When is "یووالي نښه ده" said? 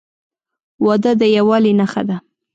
1.35-2.17